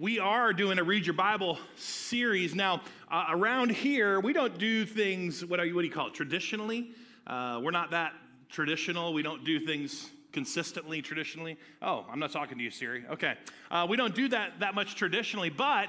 [0.00, 2.54] we are doing a Read Your Bible series.
[2.54, 6.06] Now, uh, around here, we don't do things, what, are you, what do you call
[6.06, 6.92] it, traditionally?
[7.26, 8.14] Uh, we're not that
[8.48, 9.12] traditional.
[9.12, 11.58] We don't do things consistently, traditionally.
[11.82, 13.04] Oh, I'm not talking to you, Siri.
[13.10, 13.34] Okay.
[13.70, 15.88] Uh, we don't do that that much traditionally, but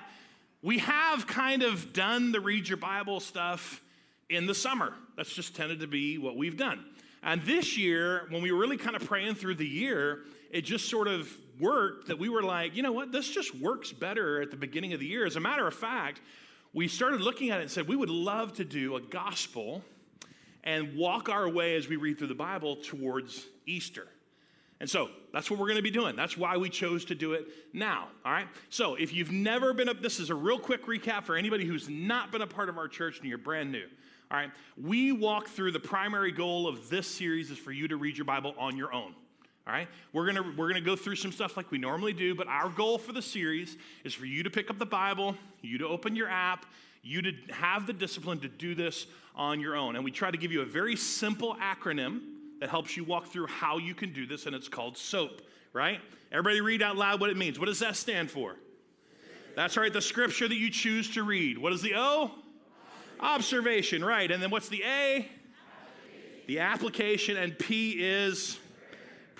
[0.61, 3.81] we have kind of done the Read Your Bible stuff
[4.29, 4.93] in the summer.
[5.15, 6.83] That's just tended to be what we've done.
[7.23, 10.89] And this year, when we were really kind of praying through the year, it just
[10.89, 14.51] sort of worked that we were like, you know what, this just works better at
[14.51, 15.25] the beginning of the year.
[15.25, 16.21] As a matter of fact,
[16.73, 19.83] we started looking at it and said, we would love to do a gospel
[20.63, 24.07] and walk our way as we read through the Bible towards Easter.
[24.79, 26.15] And so that's what we're going to be doing.
[26.15, 28.07] That's why we chose to do it now.
[28.25, 28.47] All right.
[28.69, 31.87] So if you've never been up, this is a real quick recap for anybody who's
[31.87, 33.85] not been a part of our church and you're brand new.
[34.31, 34.49] All right.
[34.81, 38.25] We walk through the primary goal of this series is for you to read your
[38.25, 39.13] Bible on your own.
[39.67, 42.47] All right, we're gonna we're gonna go through some stuff like we normally do, but
[42.47, 45.87] our goal for the series is for you to pick up the Bible, you to
[45.87, 46.65] open your app,
[47.03, 49.05] you to have the discipline to do this
[49.35, 49.95] on your own.
[49.95, 52.21] And we try to give you a very simple acronym
[52.59, 55.41] that helps you walk through how you can do this, and it's called SOAP,
[55.73, 55.99] right?
[56.31, 57.59] Everybody read out loud what it means.
[57.59, 58.55] What does that stand for?
[59.55, 61.57] That's right, the scripture that you choose to read.
[61.57, 62.31] What is the O?
[63.19, 64.31] Observation, right.
[64.31, 65.27] And then what's the A?
[66.47, 68.59] The application, and P is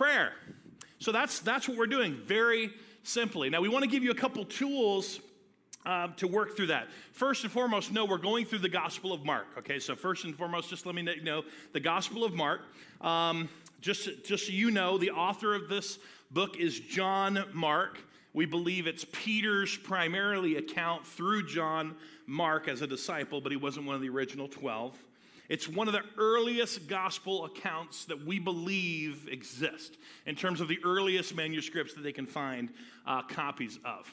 [0.01, 0.33] prayer.
[0.97, 2.71] So that's, that's what we're doing very
[3.03, 3.51] simply.
[3.51, 5.19] Now, we want to give you a couple tools
[5.85, 6.87] uh, to work through that.
[7.11, 9.45] First and foremost, no, we're going through the Gospel of Mark.
[9.59, 11.43] Okay, so first and foremost, just let me know
[11.73, 12.61] the Gospel of Mark.
[13.01, 13.47] Um,
[13.79, 15.99] just, just so you know, the author of this
[16.31, 17.99] book is John Mark.
[18.33, 21.93] We believe it's Peter's primarily account through John
[22.25, 24.97] Mark as a disciple, but he wasn't one of the original 12.
[25.51, 30.79] It's one of the earliest gospel accounts that we believe exist in terms of the
[30.85, 32.69] earliest manuscripts that they can find
[33.05, 34.09] uh, copies of.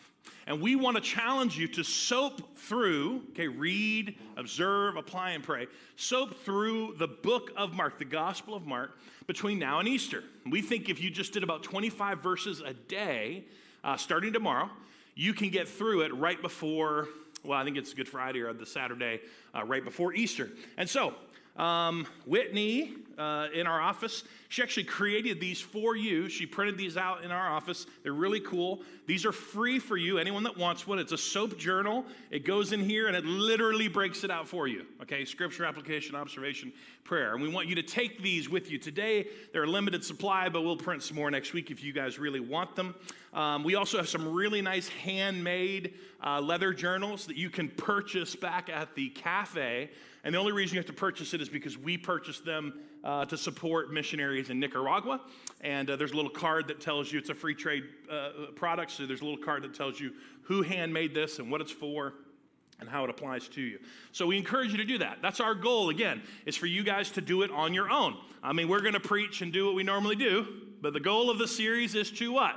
[0.49, 5.69] And we want to challenge you to soap through, okay, read, observe, apply, and pray.
[5.95, 8.99] Soap through the book of Mark, the Gospel of Mark,
[9.29, 10.25] between now and Easter.
[10.51, 13.45] We think if you just did about 25 verses a day,
[13.85, 14.71] uh, starting tomorrow,
[15.15, 17.07] you can get through it right before,
[17.45, 19.21] well, I think it's Good Friday or the Saturday
[19.55, 20.51] uh, right before Easter.
[20.77, 21.15] And so,
[21.59, 26.29] um, Whitney uh, in our office, she actually created these for you.
[26.29, 27.87] She printed these out in our office.
[28.03, 28.81] They're really cool.
[29.07, 30.99] These are free for you, anyone that wants one.
[30.99, 32.05] It's a soap journal.
[32.31, 34.87] It goes in here and it literally breaks it out for you.
[35.03, 36.73] Okay, scripture, application, observation,
[37.05, 37.35] prayer.
[37.35, 38.79] And we want you to take these with you.
[38.79, 42.19] Today, they're a limited supply, but we'll print some more next week if you guys
[42.19, 42.95] really want them.
[43.35, 48.37] Um, we also have some really nice handmade uh, leather journals that you can purchase
[48.37, 49.91] back at the cafe.
[50.29, 53.25] And the only reason you have to purchase it is because we purchased them uh,
[53.25, 55.23] to support missionaries in Nicaragua.
[55.63, 58.91] And uh, there's a little card that tells you it's a free trade uh, product.
[58.91, 60.13] So there's a little card that tells you
[60.43, 62.13] who handmade this and what it's for
[62.79, 63.79] and how it applies to you.
[64.13, 65.21] So we encourage you to do that.
[65.23, 68.15] That's our goal, again, is for you guys to do it on your own.
[68.43, 70.47] I mean, we're going to preach and do what we normally do,
[70.83, 72.55] but the goal of the series is to what?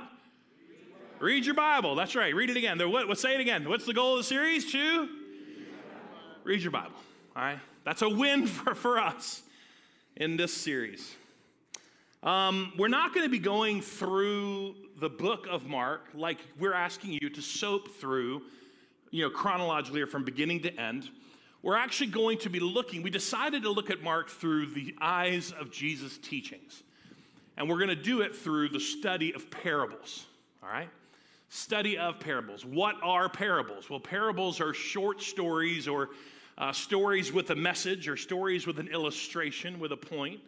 [1.20, 1.94] Read your Bible.
[1.94, 2.34] That's right.
[2.34, 2.78] Read it again.
[2.92, 3.66] What, what, say it again.
[3.66, 4.70] What's the goal of the series?
[4.72, 5.08] To
[6.44, 6.96] read your Bible.
[7.34, 7.58] All right?
[7.84, 9.42] That's a win for, for us
[10.16, 11.14] in this series.
[12.22, 17.18] Um, we're not going to be going through the book of Mark like we're asking
[17.20, 18.42] you to soap through,
[19.10, 21.08] you know, chronologically or from beginning to end.
[21.62, 25.52] We're actually going to be looking, we decided to look at Mark through the eyes
[25.58, 26.82] of Jesus' teachings.
[27.56, 30.26] And we're going to do it through the study of parables,
[30.62, 30.88] all right?
[31.48, 32.64] Study of parables.
[32.64, 33.90] What are parables?
[33.90, 36.10] Well, parables are short stories or
[36.58, 40.40] uh, stories with a message or stories with an illustration with a point,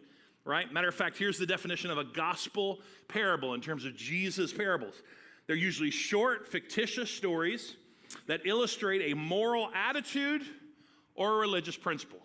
[0.43, 0.71] right?
[0.71, 5.01] Matter of fact, here's the definition of a gospel parable in terms of Jesus' parables.
[5.47, 7.75] They're usually short, fictitious stories
[8.27, 10.43] that illustrate a moral attitude
[11.15, 12.19] or a religious principle,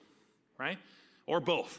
[0.58, 0.78] right?
[1.26, 1.78] Or both.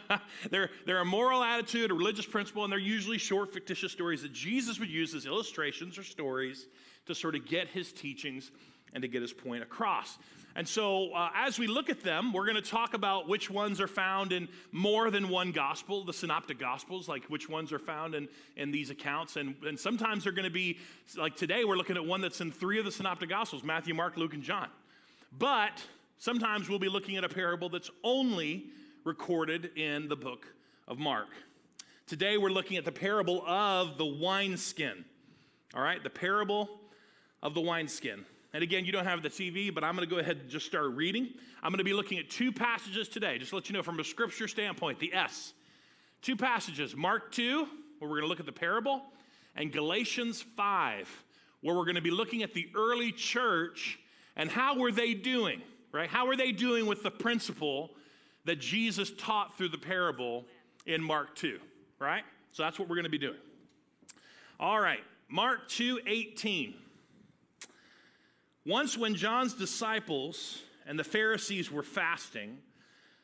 [0.50, 4.32] they're, they're a moral attitude, a religious principle, and they're usually short, fictitious stories that
[4.32, 6.66] Jesus would use as illustrations or stories
[7.06, 8.50] to sort of get his teachings
[8.92, 10.18] and to get his point across.
[10.58, 13.80] And so, uh, as we look at them, we're going to talk about which ones
[13.80, 18.16] are found in more than one gospel, the synoptic gospels, like which ones are found
[18.16, 19.36] in, in these accounts.
[19.36, 20.78] And, and sometimes they're going to be,
[21.16, 24.16] like today, we're looking at one that's in three of the synoptic gospels Matthew, Mark,
[24.16, 24.66] Luke, and John.
[25.38, 25.80] But
[26.18, 28.64] sometimes we'll be looking at a parable that's only
[29.04, 30.44] recorded in the book
[30.88, 31.28] of Mark.
[32.08, 35.04] Today, we're looking at the parable of the wineskin.
[35.72, 36.68] All right, the parable
[37.44, 38.24] of the wineskin.
[38.58, 40.66] And again, you don't have the TV, but I'm going to go ahead and just
[40.66, 41.28] start reading.
[41.62, 44.00] I'm going to be looking at two passages today, just to let you know from
[44.00, 45.52] a scripture standpoint, the S.
[46.22, 47.68] Two passages Mark 2,
[48.00, 49.02] where we're going to look at the parable,
[49.54, 51.24] and Galatians 5,
[51.60, 54.00] where we're going to be looking at the early church
[54.34, 55.62] and how were they doing,
[55.92, 56.08] right?
[56.08, 57.92] How are they doing with the principle
[58.44, 60.46] that Jesus taught through the parable
[60.84, 61.60] in Mark 2,
[62.00, 62.24] right?
[62.50, 63.38] So that's what we're going to be doing.
[64.58, 66.74] All right, Mark 2 18.
[68.68, 72.58] Once, when John's disciples and the Pharisees were fasting,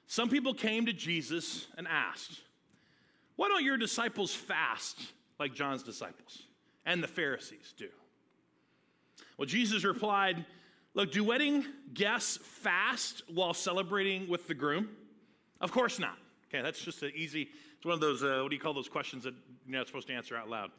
[0.06, 2.40] some people came to Jesus and asked,
[3.36, 4.98] Why don't your disciples fast
[5.38, 6.44] like John's disciples
[6.86, 7.88] and the Pharisees do?
[9.36, 10.46] Well, Jesus replied,
[10.94, 14.88] Look, do wedding guests fast while celebrating with the groom?
[15.60, 16.16] Of course not.
[16.48, 18.88] Okay, that's just an easy, it's one of those, uh, what do you call those
[18.88, 19.34] questions that
[19.66, 20.70] you're not supposed to answer out loud?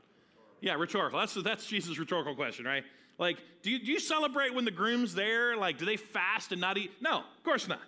[0.60, 1.20] Yeah, rhetorical.
[1.20, 2.84] That's, that's Jesus' rhetorical question, right?
[3.18, 5.56] Like, do you, do you celebrate when the groom's there?
[5.56, 6.92] Like, do they fast and not eat?
[7.02, 7.82] No, of course not.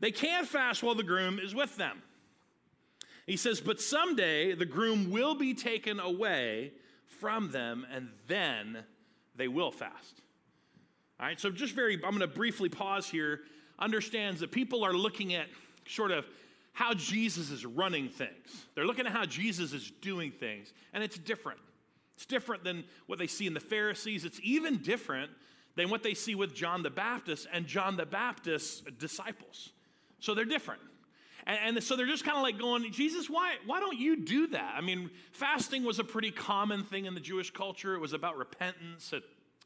[0.00, 2.02] They can't fast while the groom is with them.
[3.26, 6.72] He says, but someday the groom will be taken away
[7.06, 8.78] from them, and then
[9.36, 10.22] they will fast.
[11.20, 13.42] All right, so just very, I'm going to briefly pause here.
[13.78, 15.46] Understands that people are looking at
[15.86, 16.26] sort of
[16.72, 18.66] how Jesus is running things.
[18.74, 21.60] They're looking at how Jesus is doing things, and it's different.
[22.22, 24.24] It's different than what they see in the Pharisees.
[24.24, 25.32] It's even different
[25.74, 29.70] than what they see with John the Baptist and John the Baptist's disciples.
[30.20, 30.82] So they're different.
[31.48, 34.46] And, and so they're just kind of like going, Jesus, why, why don't you do
[34.48, 34.74] that?
[34.76, 37.96] I mean, fasting was a pretty common thing in the Jewish culture.
[37.96, 39.12] It was about repentance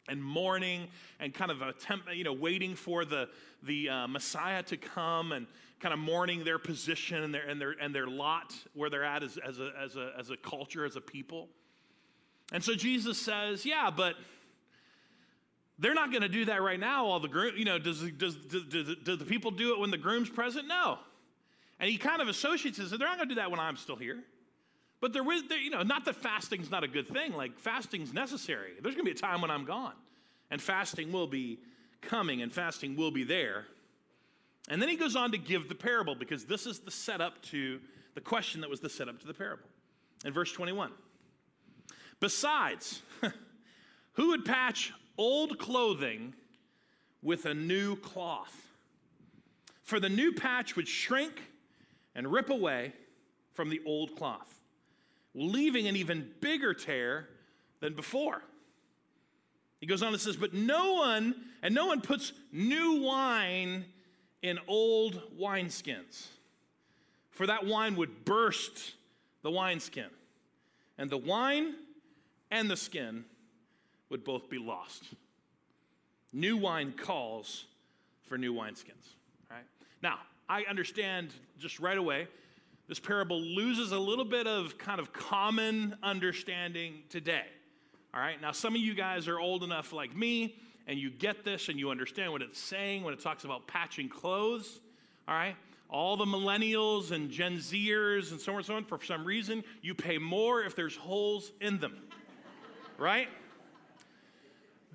[0.09, 0.89] and mourning
[1.21, 1.75] and kind of a
[2.15, 3.29] you know, waiting for the,
[3.65, 5.47] the uh, Messiah to come and
[5.81, 9.23] kind of mourning their position and their, and their, and their lot where they're at
[9.23, 11.51] as, as, a, as, a, as a culture, as a people.
[12.53, 14.15] And so Jesus says, yeah, but
[15.79, 17.07] they're not going to do that right now.
[17.07, 19.91] All the groom, you know, does, does, does, does, do the people do it when
[19.91, 20.69] the groom's present?
[20.69, 20.99] No.
[21.79, 22.89] And he kind of associates it.
[22.91, 24.23] They're not going to do that when I'm still here.
[25.01, 27.35] But there is, you know, not that fasting's not a good thing.
[27.35, 28.73] Like fasting's necessary.
[28.81, 29.93] There's going to be a time when I'm gone,
[30.51, 31.59] and fasting will be
[32.01, 33.67] coming, and fasting will be there.
[34.69, 37.79] And then he goes on to give the parable because this is the setup to
[38.15, 39.69] the question that was the setup to the parable.
[40.25, 40.91] In verse 21.
[42.21, 43.03] Besides,
[44.13, 46.35] who would patch old clothing
[47.23, 48.69] with a new cloth?
[49.83, 51.41] For the new patch would shrink
[52.15, 52.93] and rip away
[53.53, 54.53] from the old cloth,
[55.35, 57.29] leaving an even bigger tear
[57.81, 58.43] than before.
[59.81, 63.85] He goes on and says, But no one, and no one puts new wine
[64.43, 66.27] in old wineskins,
[67.31, 68.95] for that wine would burst
[69.43, 70.11] the wineskin,
[70.99, 71.75] and the wine
[72.57, 73.25] and the skin
[74.09, 75.05] would both be lost.
[76.33, 77.67] New wine calls
[78.29, 79.15] for new wineskins.
[79.51, 79.65] Right?
[80.03, 80.19] Now,
[80.49, 82.29] I understand just right away,
[82.89, 87.45] this parable loses a little bit of kind of common understanding today.
[88.15, 90.57] All right, now some of you guys are old enough like me,
[90.87, 94.09] and you get this and you understand what it's saying when it talks about patching
[94.09, 94.81] clothes.
[95.29, 95.57] All right,
[95.91, 99.63] all the millennials and Gen Zers and so on and so on, for some reason,
[99.83, 102.06] you pay more if there's holes in them
[102.99, 103.29] right?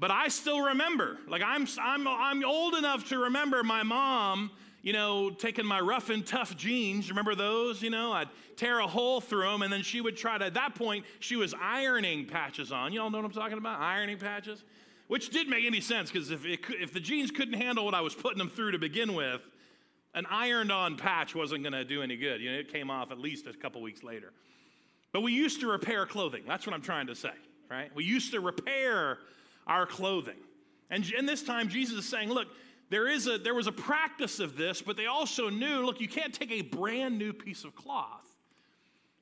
[0.02, 4.50] But I still remember, like I'm, I'm, I'm old enough to remember my mom,
[4.82, 7.10] you know, taking my rough and tough jeans.
[7.10, 7.84] Remember those?
[7.84, 10.46] You know, I'd tear a hole through them, and then she would try to.
[10.46, 12.94] At that point, she was ironing patches on.
[12.94, 13.80] You all know what I'm talking about?
[13.80, 14.64] Ironing patches,
[15.08, 18.16] which didn't make any sense because if if the jeans couldn't handle what I was
[18.16, 19.42] putting them through to begin with,
[20.16, 22.42] an ironed-on patch wasn't going to do any good.
[22.42, 24.34] You know, it came off at least a couple weeks later.
[25.12, 26.42] But we used to repair clothing.
[26.48, 27.34] That's what I'm trying to say
[27.72, 27.90] right?
[27.96, 29.18] We used to repair
[29.66, 30.38] our clothing.
[30.90, 32.50] And in this time, Jesus is saying, look,
[32.90, 36.10] there, is a, there was a practice of this, but they also knew, look, you
[36.10, 38.28] can't take a brand new piece of cloth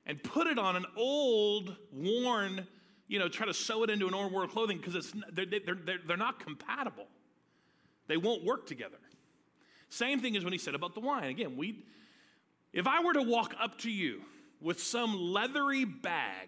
[0.08, 2.66] and put it on an old, worn,
[3.08, 6.18] you know, try to sew it into an old worn clothing because they're, they're, they're
[6.18, 7.06] not compatible.
[8.08, 8.98] They won't work together.
[9.90, 11.26] Same thing as when he said about the wine.
[11.26, 11.84] Again, we,
[12.74, 14.22] if I were to walk up to you
[14.60, 16.48] with some leathery bag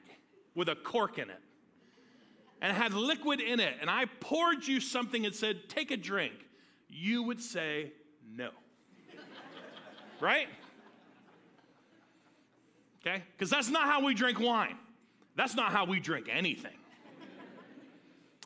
[0.56, 1.40] with a cork in it,
[2.62, 6.34] and had liquid in it, and I poured you something and said, Take a drink,
[6.88, 7.92] you would say
[8.36, 8.50] no.
[10.22, 10.48] right?
[13.02, 13.24] Okay?
[13.36, 14.78] Because that's not how we drink wine.
[15.36, 16.72] That's not how we drink anything.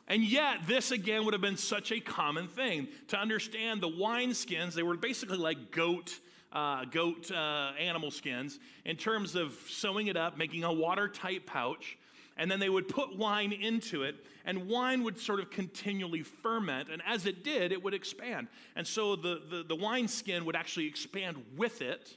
[0.08, 4.34] And yet, this again would have been such a common thing to understand the wine
[4.34, 4.74] skins.
[4.74, 6.20] They were basically like goat,
[6.52, 11.98] uh, goat uh, animal skins in terms of sewing it up, making a watertight pouch,
[12.36, 16.88] and then they would put wine into it, and wine would sort of continually ferment,
[16.90, 18.48] and as it did, it would expand.
[18.74, 22.16] And so the, the, the wine skin would actually expand with it.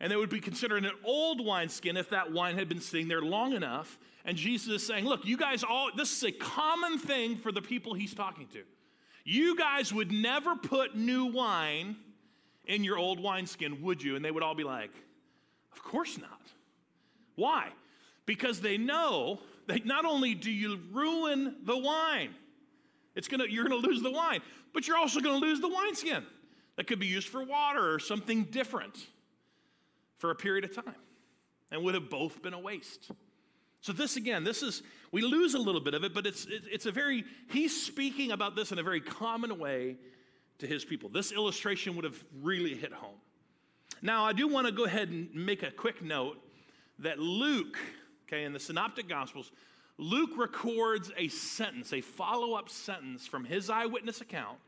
[0.00, 3.22] And they would be considered an old wineskin if that wine had been sitting there
[3.22, 3.98] long enough.
[4.24, 7.62] And Jesus is saying, Look, you guys all, this is a common thing for the
[7.62, 8.62] people he's talking to.
[9.24, 11.94] You guys would never put new wine
[12.64, 14.16] in your old wineskin, would you?
[14.16, 14.90] And they would all be like,
[15.72, 16.40] Of course not.
[17.36, 17.68] Why?
[18.26, 22.34] Because they know that not only do you ruin the wine,
[23.14, 24.40] it's gonna, you're gonna lose the wine,
[24.72, 26.24] but you're also gonna lose the wineskin
[26.76, 29.06] that could be used for water or something different
[30.18, 30.94] for a period of time
[31.70, 33.10] and would have both been a waste.
[33.80, 36.86] So, this again, this is, we lose a little bit of it, but it's, it's
[36.86, 39.96] a very, he's speaking about this in a very common way
[40.58, 41.08] to his people.
[41.08, 43.16] This illustration would have really hit home.
[44.00, 46.38] Now, I do want to go ahead and make a quick note
[47.00, 47.76] that Luke,
[48.32, 49.50] okay, in the Synoptic Gospels,
[49.98, 54.58] Luke records a sentence, a follow up sentence from his eyewitness account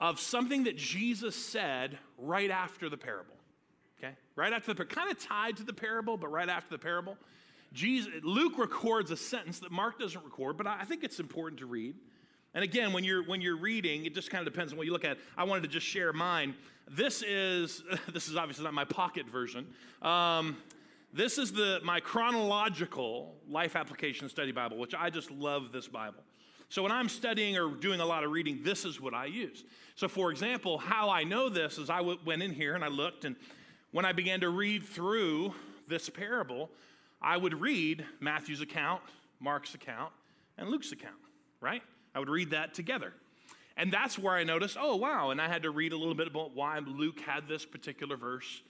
[0.00, 3.34] of something that Jesus said right after the parable.
[3.98, 4.14] Okay?
[4.36, 7.16] Right after the kind of tied to the parable, but right after the parable.
[7.72, 11.66] Jesus, Luke records a sentence that Mark doesn't record, but I think it's important to
[11.66, 11.94] read.
[12.54, 14.92] And again, when you're when you're reading, it just kind of depends on what you
[14.92, 15.16] look at.
[15.38, 16.54] I wanted to just share mine.
[16.90, 19.66] This is this is obviously not my pocket version.
[20.02, 20.58] Um,
[21.12, 26.22] this is the my chronological life application study Bible, which I just love this Bible.
[26.68, 29.64] So when I'm studying or doing a lot of reading, this is what I use.
[29.94, 32.88] So for example, how I know this is I w- went in here and I
[32.88, 33.36] looked, and
[33.90, 35.52] when I began to read through
[35.86, 36.70] this parable,
[37.20, 39.02] I would read Matthew's account,
[39.38, 40.12] Mark's account,
[40.56, 41.14] and Luke's account,
[41.60, 41.82] right?
[42.14, 43.12] I would read that together.
[43.76, 45.30] And that's where I noticed, oh, wow.
[45.30, 48.62] And I had to read a little bit about why Luke had this particular verse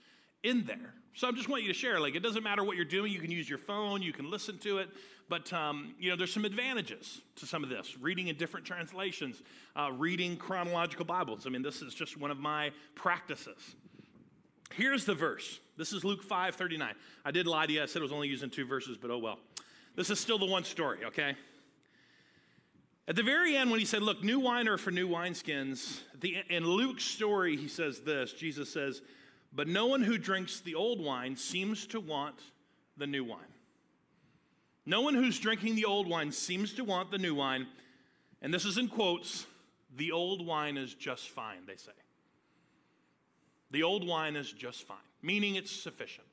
[0.43, 0.93] in there.
[1.15, 1.99] So I just want you to share.
[1.99, 3.11] Like, it doesn't matter what you're doing.
[3.11, 4.89] You can use your phone, you can listen to it.
[5.29, 7.97] But, um, you know, there's some advantages to some of this.
[7.97, 9.41] Reading in different translations,
[9.75, 11.47] uh, reading chronological Bibles.
[11.47, 13.75] I mean, this is just one of my practices.
[14.73, 15.59] Here's the verse.
[15.77, 16.93] This is Luke 5 39.
[17.23, 17.83] I did lie to you.
[17.83, 19.39] I said I was only using two verses, but oh well.
[19.95, 21.35] This is still the one story, okay?
[23.07, 26.65] At the very end, when he said, Look, new wine for new wineskins, the, in
[26.65, 29.01] Luke's story, he says this Jesus says,
[29.55, 32.35] But no one who drinks the old wine seems to want
[32.97, 33.39] the new wine.
[34.85, 37.67] No one who's drinking the old wine seems to want the new wine.
[38.41, 39.45] And this is in quotes
[39.95, 41.91] the old wine is just fine, they say.
[43.71, 46.27] The old wine is just fine, meaning it's sufficient.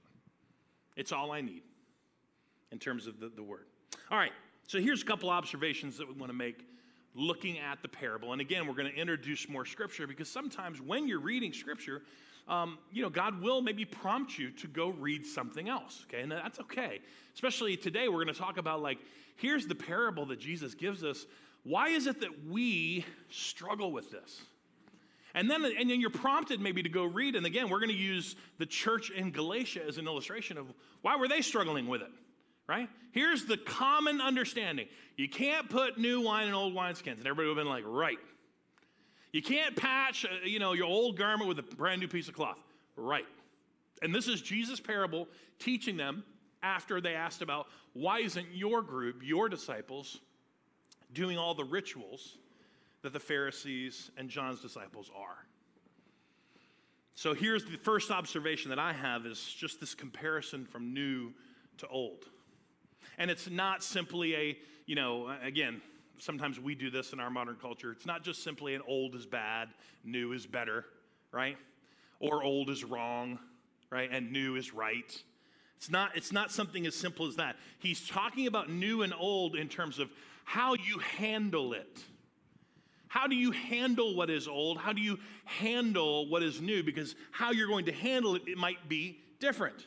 [0.96, 1.62] It's all I need
[2.72, 3.66] in terms of the, the word.
[4.10, 4.32] All right,
[4.66, 6.66] so here's a couple observations that we want to make
[7.14, 8.32] looking at the parable.
[8.32, 12.02] And again, we're going to introduce more scripture because sometimes when you're reading scripture,
[12.48, 16.22] um, you know, God will maybe prompt you to go read something else, okay?
[16.22, 17.00] And that's okay.
[17.34, 18.98] Especially today, we're going to talk about like,
[19.36, 21.26] here's the parable that Jesus gives us.
[21.62, 24.42] Why is it that we struggle with this?
[25.34, 27.36] And then, and then you're prompted maybe to go read.
[27.36, 30.66] And again, we're going to use the church in Galatia as an illustration of
[31.02, 32.10] why were they struggling with it,
[32.68, 32.88] right?
[33.12, 34.88] Here's the common understanding.
[35.16, 37.18] You can't put new wine in old wineskins.
[37.18, 38.18] And everybody would have been like, right.
[39.32, 42.34] You can't patch, uh, you know, your old garment with a brand new piece of
[42.34, 42.58] cloth.
[42.96, 43.26] Right.
[44.02, 46.24] And this is Jesus' parable teaching them
[46.62, 50.20] after they asked about why isn't your group, your disciples,
[51.12, 52.38] doing all the rituals
[53.02, 55.46] that the Pharisees and John's disciples are.
[57.14, 61.32] So here's the first observation that I have is just this comparison from new
[61.78, 62.24] to old.
[63.18, 65.82] And it's not simply a, you know, again,
[66.22, 67.92] sometimes we do this in our modern culture.
[67.92, 69.68] It's not just simply an old is bad,
[70.04, 70.84] new is better,
[71.32, 71.56] right?
[72.20, 73.38] Or old is wrong,
[73.90, 74.08] right?
[74.12, 75.22] And new is right.
[75.76, 77.56] It's not, it's not something as simple as that.
[77.78, 80.10] He's talking about new and old in terms of
[80.44, 82.04] how you handle it.
[83.08, 84.78] How do you handle what is old?
[84.78, 86.82] How do you handle what is new?
[86.82, 89.86] Because how you're going to handle it, it might be different.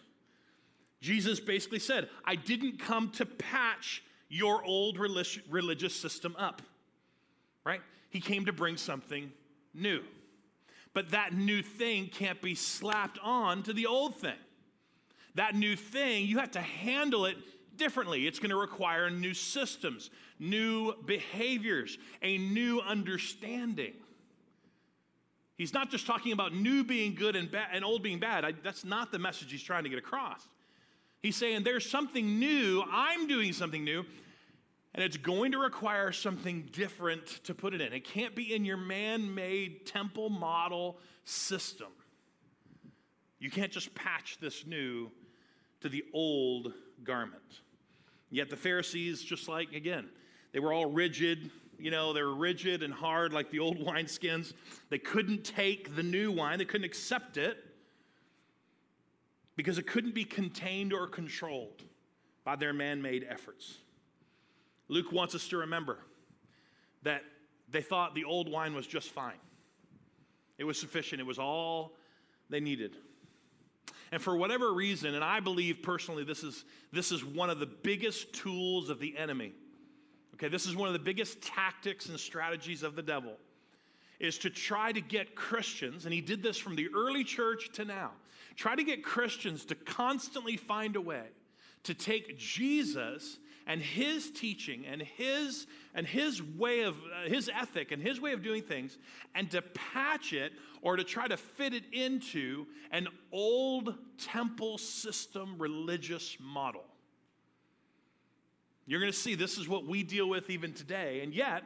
[1.00, 6.64] Jesus basically said, I didn't come to patch your old religious system up,
[7.64, 7.82] right?
[8.10, 9.32] He came to bring something
[9.76, 10.02] new.
[10.96, 14.38] But that new thing can't be slapped on to the old thing.
[15.36, 17.38] That new thing, you have to handle it
[17.78, 18.26] differently.
[18.26, 20.10] It's going to require new systems,
[20.40, 23.94] new behaviors, a new understanding.
[25.58, 28.46] He's not just talking about new being good and, ba- and old being bad.
[28.46, 30.48] I, that's not the message he's trying to get across.
[31.22, 34.06] He's saying there's something new, I'm doing something new,
[34.96, 37.94] and it's going to require something different to put it in.
[37.94, 41.88] It can't be in your man made temple model system.
[43.40, 45.10] You can't just patch this new
[45.82, 46.74] to the old
[47.04, 47.42] garment.
[48.30, 50.10] Yet the Pharisees, just like, again,
[50.54, 51.50] they were all rigid.
[51.80, 54.54] You know, they were rigid and hard like the old wineskins.
[54.90, 57.58] They couldn't take the new wine, they couldn't accept it.
[59.56, 61.84] because it couldn't be contained or controlled
[62.44, 63.78] by their man made efforts.
[64.88, 65.98] Luke wants us to remember
[67.04, 67.24] that
[67.70, 69.40] they thought the old wine was just fine,
[70.58, 71.94] it was sufficient, it was all
[72.50, 72.96] they needed.
[74.12, 77.66] And for whatever reason, and I believe personally this is, this is one of the
[77.66, 79.54] biggest tools of the enemy.
[80.36, 83.34] Okay, this is one of the biggest tactics and strategies of the devil
[84.20, 87.86] is to try to get Christians, and he did this from the early church to
[87.86, 88.12] now,
[88.56, 91.26] try to get Christians to constantly find a way
[91.84, 97.92] to take Jesus and his teaching and his and his way of uh, his ethic
[97.92, 98.98] and his way of doing things
[99.36, 105.56] and to patch it or to try to fit it into an old temple system
[105.58, 106.84] religious model.
[108.86, 111.64] You're going to see this is what we deal with even today and yet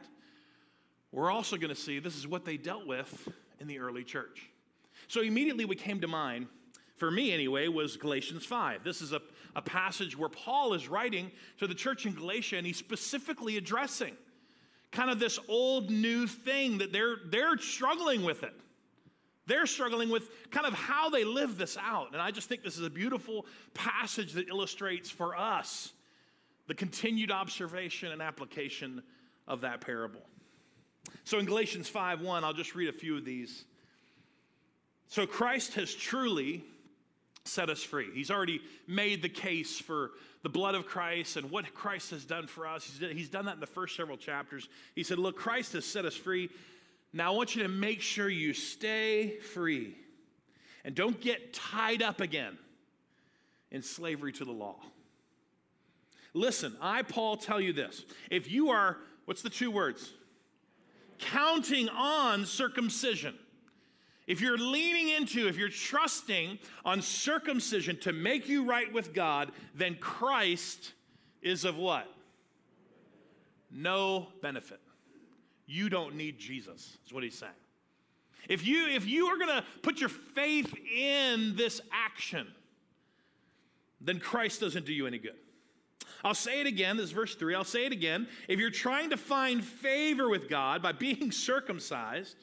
[1.10, 3.28] we're also going to see this is what they dealt with
[3.60, 4.50] in the early church.
[5.08, 6.48] So immediately we came to mind
[6.98, 8.84] for me anyway, was Galatians 5.
[8.84, 9.20] This is a,
[9.54, 14.16] a passage where Paul is writing to the church in Galatia and he's specifically addressing
[14.90, 18.54] kind of this old new thing that they're, they're struggling with it.
[19.46, 22.12] They're struggling with kind of how they live this out.
[22.12, 25.92] And I just think this is a beautiful passage that illustrates for us
[26.66, 29.02] the continued observation and application
[29.46, 30.20] of that parable.
[31.24, 33.64] So in Galatians 5 1, I'll just read a few of these.
[35.06, 36.62] So Christ has truly
[37.48, 38.08] set us free.
[38.12, 40.12] He's already made the case for
[40.42, 42.98] the blood of Christ and what Christ has done for us.
[43.12, 44.68] He's, done that in the first several chapters.
[44.94, 46.50] He said, Look, Christ has set us free.
[47.12, 49.96] Now I want you to make sure you stay free
[50.84, 52.58] and don't get tied up again
[53.70, 54.76] in slavery to the law.
[56.34, 58.04] Listen, I, Paul, tell you this.
[58.30, 60.12] If you are, what's the two words?
[61.18, 63.34] Counting on circumcision
[64.28, 69.50] if you're leaning into, if you're trusting on circumcision to make you right with God,
[69.74, 70.92] then Christ
[71.40, 72.06] is of what?
[73.70, 74.80] No benefit.
[75.66, 77.52] You don't need Jesus, is what he's saying.
[78.50, 82.46] If you, if you are going to put your faith in this action,
[83.98, 85.36] then Christ doesn't do you any good.
[86.22, 86.98] I'll say it again.
[86.98, 87.54] This is verse 3.
[87.54, 88.28] I'll say it again.
[88.46, 92.36] If you're trying to find favor with God by being circumcised,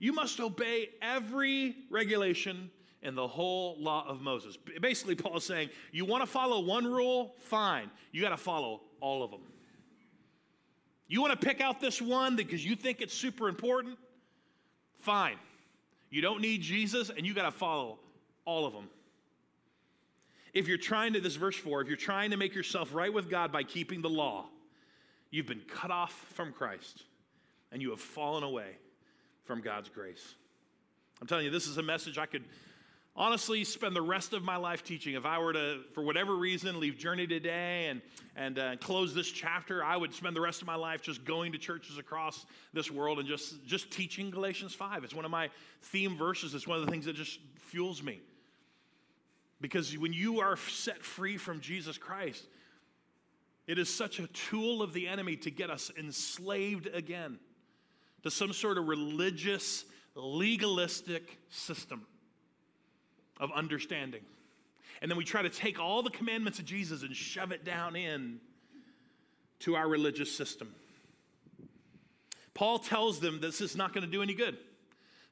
[0.00, 2.70] you must obey every regulation
[3.02, 4.56] in the whole law of Moses.
[4.80, 7.34] Basically, Paul is saying, you want to follow one rule?
[7.38, 7.90] Fine.
[8.10, 9.42] You got to follow all of them.
[11.06, 13.98] You want to pick out this one because you think it's super important?
[15.00, 15.36] Fine.
[16.08, 17.98] You don't need Jesus and you got to follow
[18.46, 18.88] all of them.
[20.54, 23.28] If you're trying to, this verse 4, if you're trying to make yourself right with
[23.28, 24.46] God by keeping the law,
[25.30, 27.04] you've been cut off from Christ
[27.70, 28.78] and you have fallen away
[29.50, 30.36] from God's grace.
[31.20, 32.44] I'm telling you, this is a message I could
[33.16, 35.14] honestly spend the rest of my life teaching.
[35.14, 38.00] If I were to, for whatever reason, leave Journey today and,
[38.36, 41.50] and uh, close this chapter, I would spend the rest of my life just going
[41.50, 45.02] to churches across this world and just, just teaching Galatians 5.
[45.02, 45.50] It's one of my
[45.82, 48.20] theme verses, it's one of the things that just fuels me.
[49.60, 52.46] Because when you are set free from Jesus Christ,
[53.66, 57.40] it is such a tool of the enemy to get us enslaved again
[58.22, 62.06] to some sort of religious, legalistic system
[63.38, 64.22] of understanding.
[65.00, 67.96] And then we try to take all the commandments of Jesus and shove it down
[67.96, 68.40] in
[69.60, 70.74] to our religious system.
[72.54, 74.56] Paul tells them this is not going to do any good.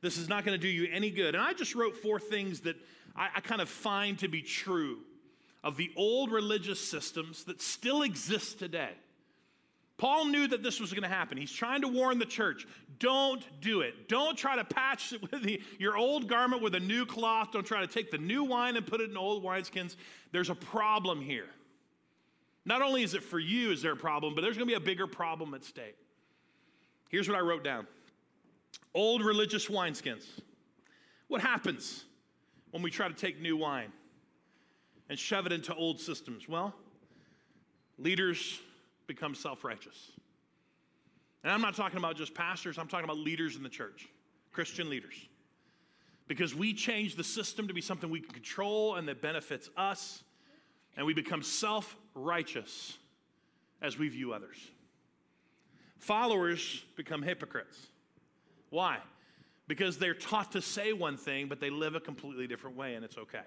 [0.01, 1.35] This is not going to do you any good.
[1.35, 2.77] And I just wrote four things that
[3.15, 4.99] I, I kind of find to be true
[5.65, 8.93] of the old religious systems that still exist today.
[9.99, 11.37] Paul knew that this was going to happen.
[11.37, 12.67] He's trying to warn the church
[13.01, 14.09] don't do it.
[14.09, 17.51] Don't try to patch the, your old garment with a new cloth.
[17.53, 19.97] Don't try to take the new wine and put it in old wineskins.
[20.33, 21.47] There's a problem here.
[22.65, 24.77] Not only is it for you, is there a problem, but there's going to be
[24.77, 25.97] a bigger problem at stake.
[27.09, 27.87] Here's what I wrote down
[28.95, 30.25] old religious wineskins.
[31.29, 32.05] What happens
[32.71, 33.93] when we try to take new wine
[35.09, 36.49] and shove it into old systems?
[36.49, 36.75] Well,
[37.99, 38.61] leaders
[39.09, 40.13] become self righteous.
[41.43, 44.07] And I'm not talking about just pastors, I'm talking about leaders in the church,
[44.53, 45.15] Christian leaders.
[46.29, 50.23] Because we change the system to be something we can control and that benefits us,
[50.97, 52.97] and we become self righteous
[53.83, 54.59] as we view others.
[55.99, 57.79] Followers become hypocrites.
[58.71, 58.99] Why?
[59.67, 63.05] Because they're taught to say one thing, but they live a completely different way, and
[63.05, 63.43] it's okay.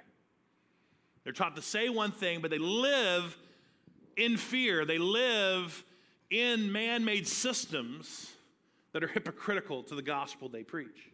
[1.24, 3.38] They're taught to say one thing, but they live
[4.18, 4.86] in fear.
[4.86, 5.84] They live
[6.30, 8.32] in man made systems
[8.94, 11.12] that are hypocritical to the gospel they preach.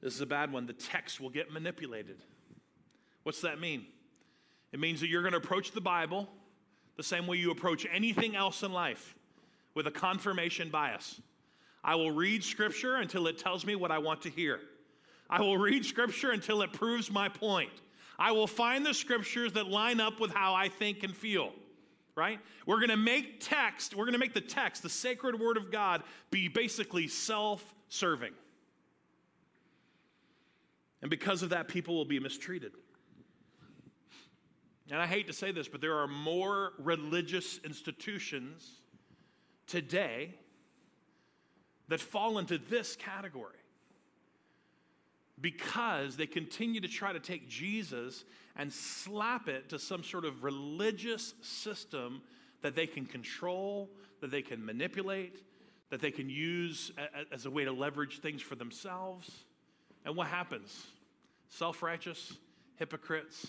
[0.00, 0.66] This is a bad one.
[0.66, 2.18] The text will get manipulated.
[3.24, 3.86] What's that mean?
[4.72, 6.28] It means that you're going to approach the Bible
[6.96, 9.14] the same way you approach anything else in life
[9.74, 11.20] with a confirmation bias.
[11.82, 14.60] I will read scripture until it tells me what I want to hear.
[15.30, 17.70] I will read scripture until it proves my point.
[18.18, 21.52] I will find the scriptures that line up with how I think and feel.
[22.16, 22.40] Right?
[22.66, 25.70] We're going to make text, we're going to make the text, the sacred word of
[25.70, 26.02] God,
[26.32, 28.32] be basically self serving.
[31.00, 32.72] And because of that, people will be mistreated.
[34.90, 38.80] And I hate to say this, but there are more religious institutions
[39.68, 40.34] today
[41.88, 43.57] that fall into this category
[45.40, 48.24] because they continue to try to take Jesus
[48.56, 52.22] and slap it to some sort of religious system
[52.62, 53.88] that they can control,
[54.20, 55.42] that they can manipulate,
[55.90, 56.90] that they can use
[57.32, 59.30] as a way to leverage things for themselves.
[60.04, 60.86] And what happens?
[61.48, 62.34] Self righteous,
[62.76, 63.46] hypocrites,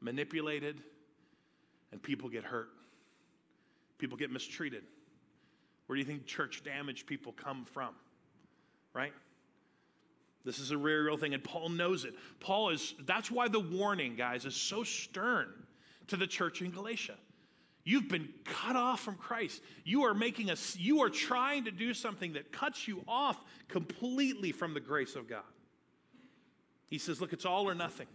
[0.00, 0.82] manipulated,
[1.92, 2.70] and people get hurt.
[3.98, 4.82] People get mistreated.
[5.86, 7.94] Where do you think church damaged people come from?
[8.92, 9.12] Right?
[10.44, 12.14] This is a real, real thing, and Paul knows it.
[12.38, 15.48] Paul is, that's why the warning, guys, is so stern
[16.08, 17.14] to the church in Galatia.
[17.84, 19.62] You've been cut off from Christ.
[19.84, 24.52] You are making a, you are trying to do something that cuts you off completely
[24.52, 25.42] from the grace of God.
[26.88, 28.06] He says, look, it's all or nothing.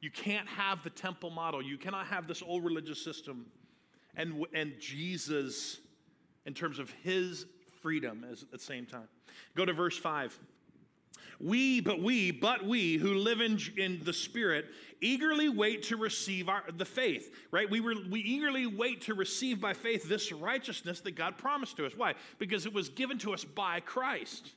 [0.00, 1.62] You can't have the temple model.
[1.62, 3.46] You cannot have this old religious system
[4.16, 5.78] and, and Jesus
[6.44, 7.46] in terms of his
[7.80, 9.08] freedom as, at the same time.
[9.56, 10.38] Go to verse 5.
[11.42, 14.66] We, but we, but we who live in, in the Spirit
[15.00, 17.68] eagerly wait to receive our, the faith, right?
[17.68, 21.86] We, were, we eagerly wait to receive by faith this righteousness that God promised to
[21.86, 21.92] us.
[21.96, 22.14] Why?
[22.38, 24.52] Because it was given to us by Christ.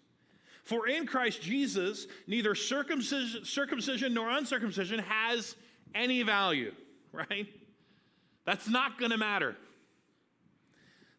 [0.63, 5.56] For in Christ Jesus, neither circumcision, circumcision nor uncircumcision has
[5.95, 6.74] any value,
[7.12, 7.48] right?
[8.45, 9.56] That's not going to matter.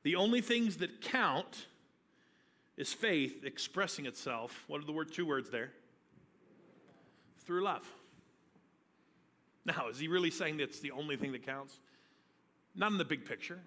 [0.05, 1.67] The only things that count
[2.77, 4.65] is faith expressing itself.
[4.67, 5.71] What are the word, two words there?
[7.45, 7.87] Through love.
[9.65, 11.79] Now, is he really saying that's the only thing that counts?
[12.75, 13.59] Not in the big picture.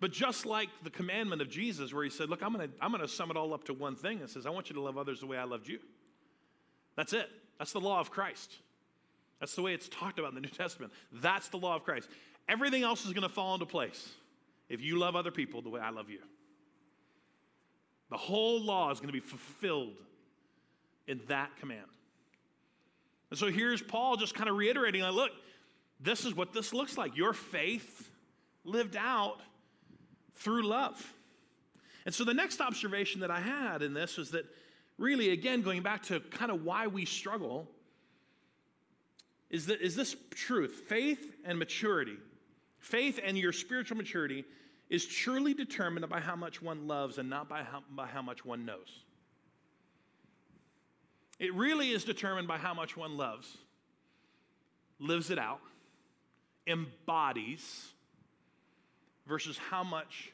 [0.00, 2.92] But just like the commandment of Jesus, where he said, Look, I'm going to I'm
[2.92, 4.20] to sum it all up to one thing.
[4.20, 5.80] It says, I want you to love others the way I loved you.
[6.94, 7.28] That's it.
[7.58, 8.52] That's the law of Christ.
[9.40, 10.92] That's the way it's talked about in the New Testament.
[11.12, 12.08] That's the law of Christ.
[12.48, 14.08] Everything else is going to fall into place
[14.68, 16.20] if you love other people the way I love you.
[18.10, 19.96] The whole law is going to be fulfilled
[21.06, 21.86] in that command.
[23.30, 25.32] And so here's Paul just kind of reiterating like, look,
[26.00, 27.16] this is what this looks like.
[27.16, 28.10] Your faith
[28.64, 29.40] lived out
[30.36, 31.14] through love.
[32.06, 34.46] And so the next observation that I had in this was that
[34.96, 37.68] really, again, going back to kind of why we struggle,
[39.50, 42.16] is, that, is this truth faith and maturity,
[42.78, 44.44] faith and your spiritual maturity
[44.88, 48.44] is truly determined by how much one loves and not by how, by how much
[48.44, 49.04] one knows.
[51.38, 53.56] It really is determined by how much one loves,
[54.98, 55.60] lives it out,
[56.66, 57.92] embodies,
[59.26, 60.32] versus how much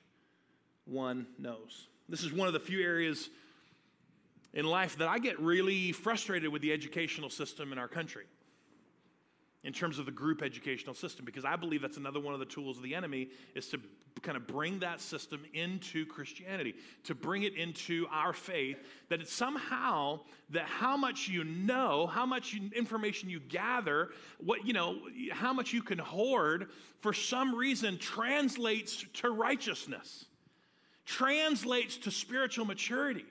[0.87, 1.89] one knows.
[2.09, 3.29] This is one of the few areas
[4.53, 8.25] in life that I get really frustrated with the educational system in our country
[9.65, 12.47] in terms of the group educational system because I believe that's another one of the
[12.47, 13.81] tools of the enemy is to
[14.23, 16.75] kind of bring that system into Christianity,
[17.05, 22.27] to bring it into our faith, that it's somehow that how much you know, how
[22.27, 24.99] much information you gather, what you know,
[25.33, 26.69] how much you can hoard
[27.01, 30.27] for some reason translates to righteousness.
[31.07, 33.27] Translates to spiritual maturity.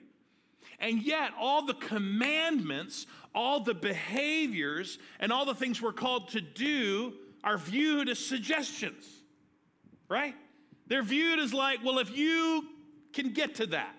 [0.79, 6.41] And yet, all the commandments, all the behaviors, and all the things we're called to
[6.41, 9.05] do are viewed as suggestions,
[10.09, 10.36] right?
[10.88, 12.67] They're viewed as like, well, if you
[13.13, 13.95] can get to that.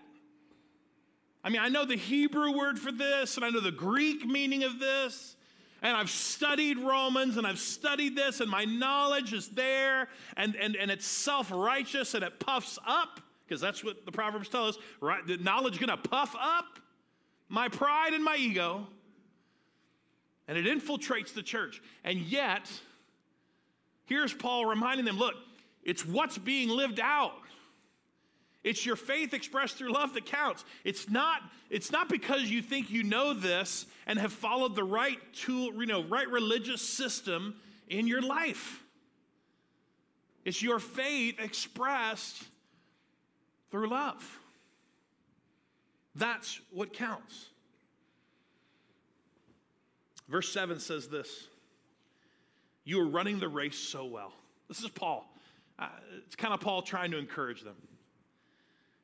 [1.42, 4.64] I mean, I know the Hebrew word for this, and I know the Greek meaning
[4.64, 5.36] of this,
[5.82, 10.08] and I've studied Romans, and I've studied this, and my knowledge is there,
[10.38, 14.48] and, and, and it's self righteous, and it puffs up because that's what the Proverbs
[14.48, 15.26] tell us, right?
[15.26, 16.78] The knowledge to puff up
[17.48, 18.86] my pride and my ego,
[20.48, 21.82] and it infiltrates the church.
[22.04, 22.70] And yet,
[24.06, 25.34] here's Paul reminding them look,
[25.82, 27.32] it's what's being lived out.
[28.62, 30.64] It's your faith expressed through love that counts.
[30.84, 35.18] It's not, it's not because you think you know this and have followed the right
[35.34, 37.56] tool, you know, right religious system
[37.88, 38.82] in your life.
[40.46, 42.42] It's your faith expressed
[43.74, 44.38] through love.
[46.14, 47.48] That's what counts.
[50.28, 51.48] Verse 7 says this
[52.84, 54.32] You are running the race so well.
[54.68, 55.28] This is Paul.
[55.76, 55.88] Uh,
[56.24, 57.74] it's kind of Paul trying to encourage them.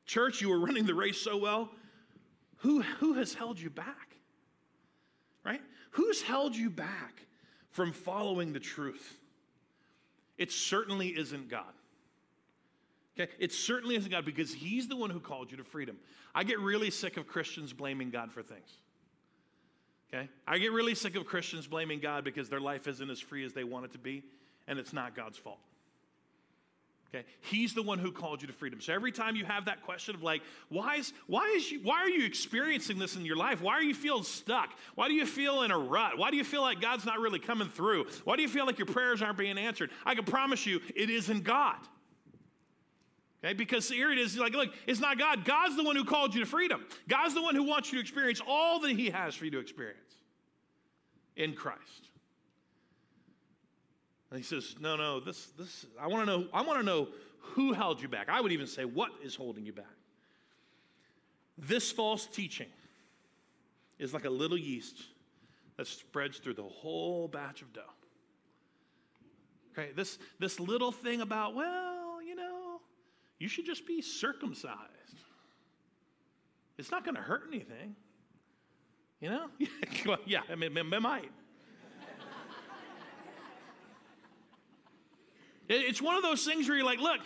[0.05, 1.69] Church, you are running the race so well.
[2.59, 4.15] Who, who has held you back?
[5.43, 5.61] Right?
[5.89, 7.25] Who's held you back
[7.71, 9.19] from following the truth?
[10.37, 11.73] It certainly isn't God.
[13.21, 13.31] Okay?
[13.39, 15.97] It certainly isn't God because He's the one who called you to freedom.
[16.33, 18.69] I get really sick of Christians blaming God for things.
[20.13, 20.29] Okay?
[20.47, 23.53] I get really sick of Christians blaming God because their life isn't as free as
[23.53, 24.23] they want it to be,
[24.67, 25.59] and it's not God's fault.
[27.13, 27.25] Okay?
[27.41, 28.79] He's the one who called you to freedom.
[28.79, 31.97] So every time you have that question of like, why is why is you why
[31.97, 33.61] are you experiencing this in your life?
[33.61, 34.69] Why are you feeling stuck?
[34.95, 36.17] Why do you feel in a rut?
[36.17, 38.05] Why do you feel like God's not really coming through?
[38.23, 39.91] Why do you feel like your prayers aren't being answered?
[40.05, 41.75] I can promise you it isn't God.
[43.43, 45.45] Okay, because here it is like, look, it's not God.
[45.45, 46.85] God's the one who called you to freedom.
[47.07, 49.59] God's the one who wants you to experience all that He has for you to
[49.59, 49.97] experience
[51.35, 52.09] in Christ.
[54.29, 57.09] And he says, No, no, this, this, I want to know, I want to know
[57.41, 58.29] who held you back.
[58.29, 59.85] I would even say, what is holding you back?
[61.57, 62.69] This false teaching
[63.99, 64.97] is like a little yeast
[65.77, 67.81] that spreads through the whole batch of dough.
[69.77, 72.00] Okay, this, this little thing about, well,
[73.41, 74.77] you should just be circumcised.
[76.77, 77.95] It's not going to hurt anything.
[79.19, 79.47] You know?
[80.27, 81.31] yeah, I mean, it might.
[85.67, 87.21] it's one of those things where you're like, look,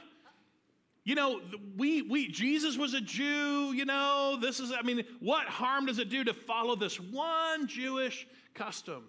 [1.04, 1.41] you know,
[1.75, 5.99] we, we, Jesus was a Jew, you know, this is, I mean, what harm does
[5.99, 9.04] it do to follow this one Jewish custom?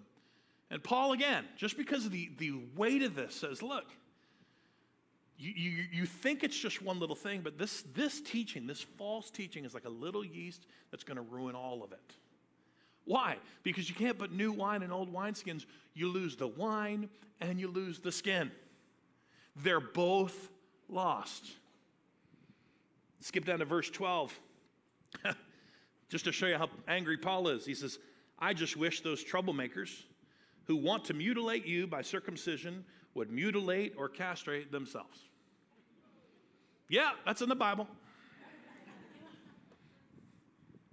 [0.73, 3.85] And Paul, again, just because of the, the weight of this, says, look,
[5.39, 9.65] you, you, think it's just one little thing, but this, this teaching, this false teaching,
[9.65, 12.15] is like a little yeast that's going to ruin all of it.
[13.05, 13.37] Why?
[13.63, 15.67] Because you can't put new wine in old wineskins.
[15.95, 17.09] You lose the wine
[17.41, 18.51] and you lose the skin.
[19.57, 20.51] They're both
[20.89, 21.45] lost.
[23.21, 24.39] Skip down to verse 12.
[26.09, 27.65] just to show you how angry Paul is.
[27.65, 27.99] He says,
[28.39, 30.03] I just wish those troublemakers
[30.65, 32.85] who want to mutilate you by circumcision
[33.17, 35.19] would mutilate or castrate themselves.
[36.89, 37.89] Yeah, that's in the Bible.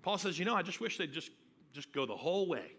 [0.02, 1.32] Paul says, you know, I just wish they'd just,
[1.74, 2.72] just go the whole way.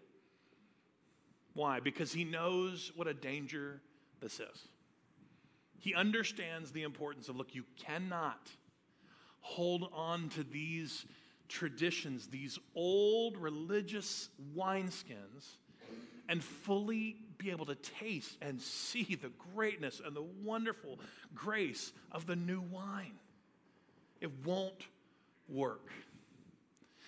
[1.53, 1.79] Why?
[1.79, 3.81] Because he knows what a danger
[4.19, 4.67] this is.
[5.79, 8.49] He understands the importance of look, you cannot
[9.41, 11.05] hold on to these
[11.47, 15.57] traditions, these old religious wineskins,
[16.29, 20.99] and fully be able to taste and see the greatness and the wonderful
[21.33, 23.19] grace of the new wine.
[24.21, 24.87] It won't
[25.49, 25.89] work.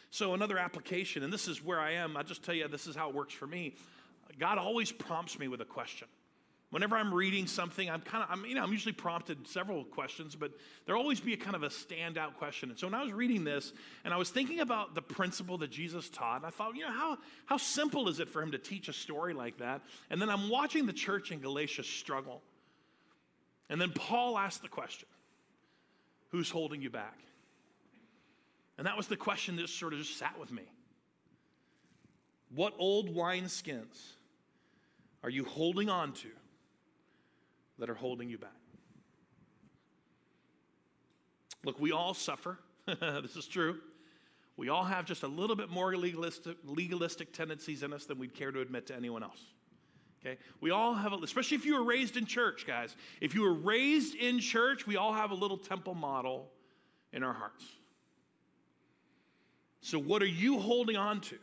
[0.10, 2.96] So, another application, and this is where I am, I'll just tell you this is
[2.96, 3.76] how it works for me.
[4.40, 6.08] God always prompts me with a question.
[6.70, 10.36] Whenever I'm reading something, I'm kind of, I'm, you know, I'm usually prompted several questions,
[10.36, 10.52] but
[10.86, 12.70] there'll always be a kind of a standout question.
[12.70, 13.72] And so when I was reading this
[14.04, 17.18] and I was thinking about the principle that Jesus taught, I thought, you know, how,
[17.46, 19.82] how simple is it for him to teach a story like that?
[20.10, 22.42] And then I'm watching the church in Galatia struggle.
[23.70, 25.08] And then Paul asked the question
[26.30, 27.18] Who's holding you back?
[28.78, 30.64] And that was the question that sort of just sat with me.
[32.54, 34.14] What old wineskins
[35.24, 36.30] are you holding on to?
[37.80, 38.52] That are holding you back.
[41.64, 42.60] Look, we all suffer.
[42.86, 43.78] this is true.
[44.56, 48.34] We all have just a little bit more legalistic, legalistic tendencies in us than we'd
[48.34, 49.42] care to admit to anyone else.
[50.20, 50.38] Okay?
[50.62, 52.96] We all have, a, especially if you were raised in church, guys.
[53.22, 56.50] If you were raised in church, we all have a little temple model
[57.14, 57.64] in our hearts.
[59.82, 61.38] So, what are you holding on to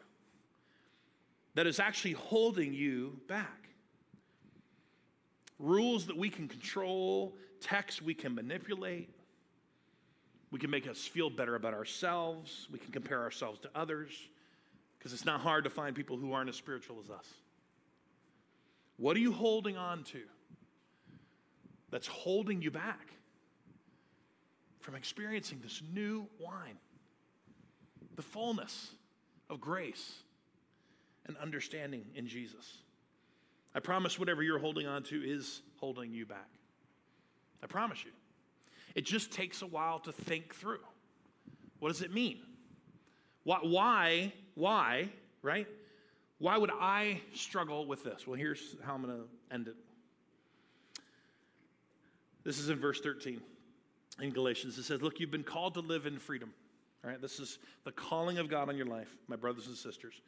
[1.54, 3.63] that is actually holding you back?
[5.58, 9.10] Rules that we can control, texts we can manipulate.
[10.50, 12.68] We can make us feel better about ourselves.
[12.70, 14.10] We can compare ourselves to others
[14.98, 17.26] because it's not hard to find people who aren't as spiritual as us.
[18.96, 20.20] What are you holding on to
[21.90, 23.12] that's holding you back
[24.80, 26.78] from experiencing this new wine,
[28.16, 28.92] the fullness
[29.50, 30.14] of grace
[31.26, 32.78] and understanding in Jesus?
[33.74, 36.48] I promise whatever you're holding on to is holding you back.
[37.62, 38.12] I promise you.
[38.94, 40.78] It just takes a while to think through.
[41.80, 42.38] What does it mean?
[43.42, 45.08] Why, why,
[45.42, 45.66] right?
[46.38, 48.26] Why would I struggle with this?
[48.26, 49.76] Well, here's how I'm going to end it.
[52.44, 53.40] This is in verse 13
[54.20, 54.78] in Galatians.
[54.78, 56.52] It says, Look, you've been called to live in freedom.
[57.02, 60.20] All right, this is the calling of God on your life, my brothers and sisters.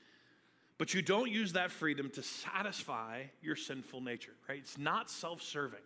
[0.78, 4.58] But you don't use that freedom to satisfy your sinful nature, right?
[4.58, 5.80] It's not self serving.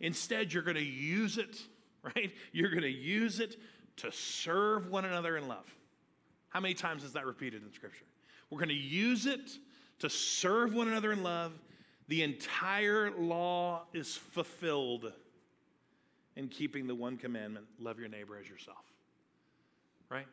[0.00, 1.58] Instead, you're going to use it,
[2.02, 2.32] right?
[2.52, 3.56] You're going to use it
[3.98, 5.64] to serve one another in love.
[6.50, 8.04] How many times is that repeated in Scripture?
[8.50, 9.50] We're going to use it
[10.00, 11.52] to serve one another in love.
[12.08, 15.12] The entire law is fulfilled
[16.36, 18.84] in keeping the one commandment love your neighbor as yourself,
[20.10, 20.26] right?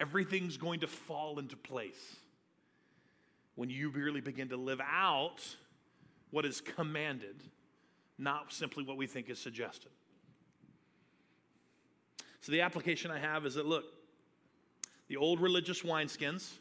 [0.00, 2.16] Everything's going to fall into place
[3.62, 5.36] when you really begin to live out
[6.32, 7.44] what is commanded,
[8.18, 9.92] not simply what we think is suggested.
[12.40, 13.84] So, the application I have is that look,
[15.06, 16.54] the old religious wineskins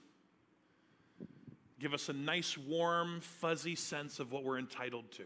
[1.80, 5.24] give us a nice, warm, fuzzy sense of what we're entitled to.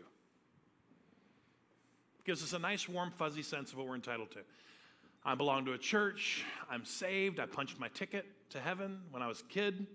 [2.24, 4.40] Gives us a nice, warm, fuzzy sense of what we're entitled to.
[5.26, 6.46] I belong to a church.
[6.72, 7.38] I'm saved.
[7.42, 9.88] I punched my ticket to heaven when I was a kid.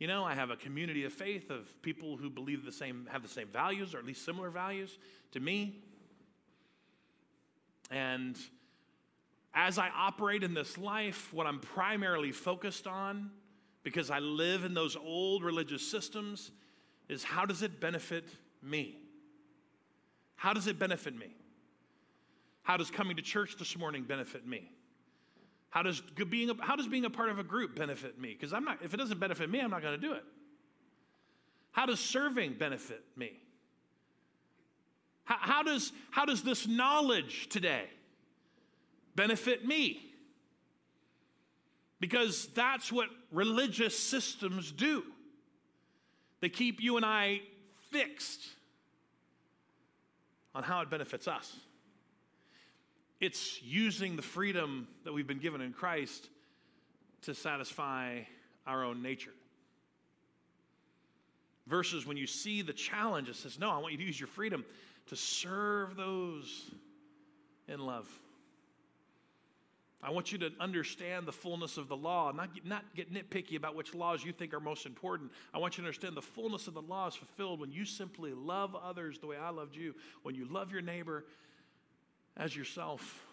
[0.00, 3.22] You know, I have a community of faith of people who believe the same, have
[3.22, 4.98] the same values, or at least similar values
[5.32, 5.76] to me.
[7.90, 8.38] And
[9.52, 13.30] as I operate in this life, what I'm primarily focused on,
[13.82, 16.50] because I live in those old religious systems,
[17.10, 18.24] is how does it benefit
[18.62, 18.96] me?
[20.36, 21.34] How does it benefit me?
[22.62, 24.70] How does coming to church this morning benefit me?
[25.70, 28.30] How does being a, how does being a part of a group benefit me?
[28.32, 30.24] Because I'm not, if it doesn't benefit me, I'm not going to do it.
[31.70, 33.32] How does serving benefit me?
[35.24, 37.84] How, how, does, how does this knowledge today
[39.14, 40.00] benefit me?
[42.00, 45.04] Because that's what religious systems do.
[46.40, 47.42] They keep you and I
[47.90, 48.40] fixed
[50.52, 51.54] on how it benefits us.
[53.20, 56.28] It's using the freedom that we've been given in Christ
[57.22, 58.20] to satisfy
[58.66, 59.32] our own nature.
[61.66, 64.26] Versus when you see the challenge, it says, No, I want you to use your
[64.26, 64.64] freedom
[65.08, 66.70] to serve those
[67.68, 68.08] in love.
[70.02, 73.56] I want you to understand the fullness of the law, not get, not get nitpicky
[73.56, 75.30] about which laws you think are most important.
[75.52, 78.32] I want you to understand the fullness of the law is fulfilled when you simply
[78.32, 81.26] love others the way I loved you, when you love your neighbor
[82.36, 83.24] as yourself.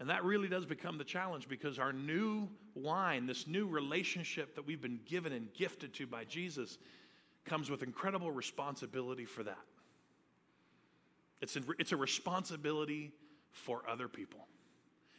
[0.00, 4.66] And that really does become the challenge because our new wine, this new relationship that
[4.66, 6.78] we've been given and gifted to by Jesus,
[7.44, 9.58] comes with incredible responsibility for that.
[11.40, 13.12] It's a, it's a responsibility
[13.50, 14.46] for other people.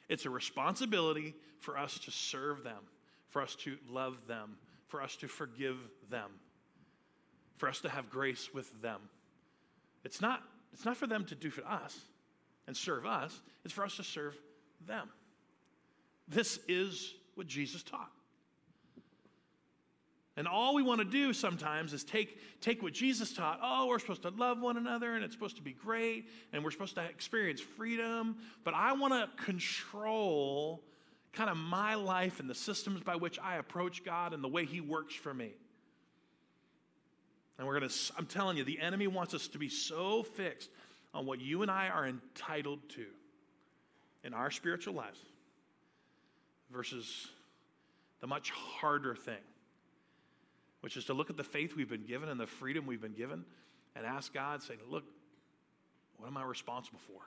[0.07, 2.83] It's a responsibility for us to serve them,
[3.29, 5.77] for us to love them, for us to forgive
[6.09, 6.29] them,
[7.57, 9.01] for us to have grace with them.
[10.03, 10.41] It's not
[10.73, 11.97] it's not for them to do for us
[12.67, 14.37] and serve us, it's for us to serve
[14.85, 15.09] them.
[16.27, 18.11] This is what Jesus taught.
[20.39, 23.59] And all we want to do sometimes is take, take what Jesus taught.
[23.61, 26.71] Oh, we're supposed to love one another and it's supposed to be great and we're
[26.71, 28.37] supposed to experience freedom.
[28.63, 30.81] But I want to control
[31.33, 34.63] kind of my life and the systems by which I approach God and the way
[34.65, 35.51] He works for me.
[37.59, 40.69] And we're going to, I'm telling you, the enemy wants us to be so fixed
[41.13, 43.05] on what you and I are entitled to
[44.23, 45.19] in our spiritual lives
[46.71, 47.27] versus
[48.21, 49.43] the much harder thing,
[50.79, 53.13] which is to look at the faith we've been given and the freedom we've been
[53.13, 53.43] given
[53.93, 55.03] and ask God, say, look,
[56.15, 57.19] what am I responsible for?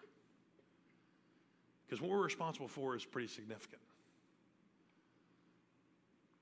[1.87, 3.83] Because what we're responsible for is pretty significant.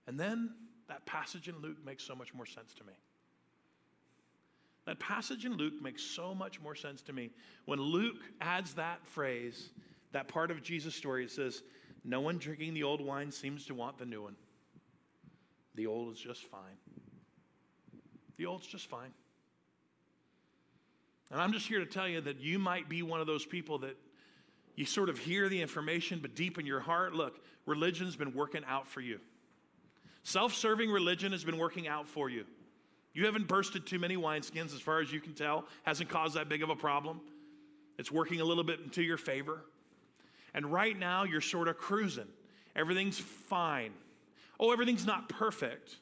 [0.06, 0.50] And then
[0.88, 2.92] that passage in Luke makes so much more sense to me.
[4.90, 7.30] That passage in Luke makes so much more sense to me.
[7.64, 9.70] When Luke adds that phrase,
[10.10, 11.62] that part of Jesus' story, it says,
[12.02, 14.34] No one drinking the old wine seems to want the new one.
[15.76, 16.74] The old is just fine.
[18.36, 19.12] The old's just fine.
[21.30, 23.78] And I'm just here to tell you that you might be one of those people
[23.78, 23.96] that
[24.74, 28.64] you sort of hear the information, but deep in your heart, look, religion's been working
[28.66, 29.20] out for you.
[30.24, 32.44] Self serving religion has been working out for you.
[33.12, 36.48] You haven't bursted too many wineskins, as far as you can tell, hasn't caused that
[36.48, 37.20] big of a problem.
[37.98, 39.62] It's working a little bit into your favor.
[40.54, 42.28] And right now, you're sort of cruising.
[42.76, 43.92] Everything's fine.
[44.58, 45.96] Oh, everything's not perfect,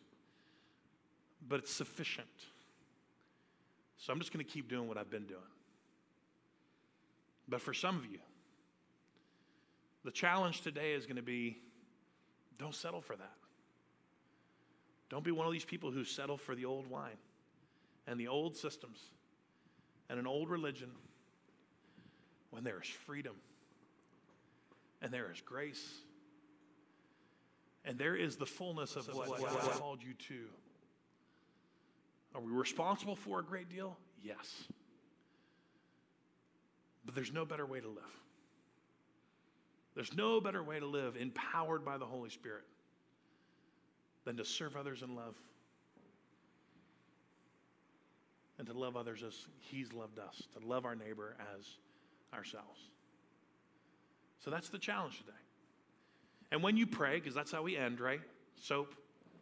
[1.49, 2.27] but it's sufficient.
[3.97, 5.41] So I'm just going to keep doing what I've been doing.
[7.49, 8.19] But for some of you,
[10.05, 11.59] the challenge today is going to be
[12.59, 13.38] don't settle for that.
[15.09, 17.17] Don't be one of these people who settle for the old wine
[18.07, 18.99] and the old systems
[20.11, 20.91] and an old religion
[22.51, 23.35] when there is freedom
[25.01, 26.03] and there is grace
[27.89, 30.45] And there is the fullness of what God called you to.
[32.35, 33.97] Are we responsible for a great deal?
[34.23, 34.65] Yes.
[37.07, 38.05] But there's no better way to live.
[39.95, 42.65] There's no better way to live empowered by the Holy Spirit
[44.29, 45.35] than to serve others in love
[48.59, 51.65] and to love others as He's loved us, to love our neighbor as
[52.35, 52.79] ourselves.
[54.45, 55.39] So that's the challenge today.
[56.53, 58.21] And when you pray, because that's how we end, right?
[58.61, 58.95] Soap,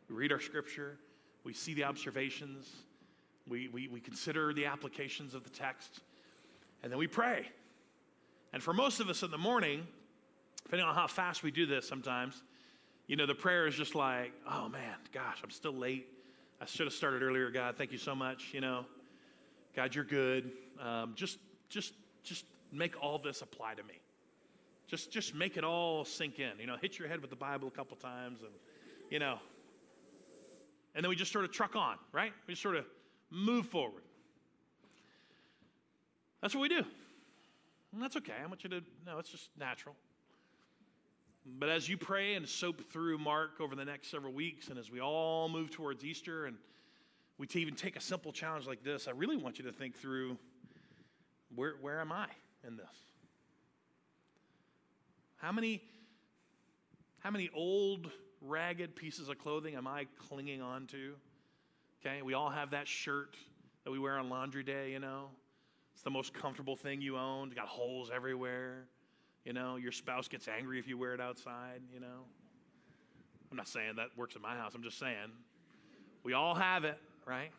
[0.09, 0.99] we read our scripture,
[1.43, 2.70] we see the observations,
[3.49, 5.99] we, we, we consider the applications of the text,
[6.84, 7.49] and then we pray.
[8.53, 9.84] And for most of us in the morning,
[10.62, 12.41] depending on how fast we do this sometimes,
[13.07, 16.09] you know, the prayer is just like, oh man, gosh, I'm still late.
[16.61, 17.77] I should have started earlier, God.
[17.77, 18.53] Thank you so much.
[18.53, 18.87] You know,
[19.75, 20.51] God, you're good.
[20.83, 21.39] Um, just,
[21.69, 21.93] just,
[22.23, 23.95] just make all this apply to me.
[24.89, 26.53] Just, just make it all sink in.
[26.59, 28.53] You know, hit your head with the Bible a couple times, and
[29.11, 29.39] you know,
[30.95, 32.33] and then we just sort of truck on, right?
[32.47, 32.87] We just sort of
[33.31, 34.03] move forward.
[36.41, 36.83] That's what we do.
[37.93, 38.35] And that's okay.
[38.43, 39.95] I want you to know it's just natural.
[41.47, 44.91] But as you pray and soap through Mark over the next several weeks, and as
[44.91, 46.57] we all move towards Easter, and
[47.39, 50.39] we even take a simple challenge like this, I really want you to think through
[51.55, 52.27] where, where am I
[52.67, 52.87] in this?
[55.37, 55.83] How many,
[57.21, 61.15] how many old, ragged pieces of clothing am I clinging on to?
[62.05, 63.37] Okay, we all have that shirt
[63.85, 65.31] that we wear on laundry day, you know.
[65.95, 67.49] It's the most comfortable thing you own.
[67.49, 68.89] It's got holes everywhere.
[69.47, 72.25] You know, your spouse gets angry if you wear it outside, you know.
[73.49, 74.73] I'm not saying that works in my house.
[74.75, 75.31] I'm just saying
[76.25, 77.53] we all have it, right?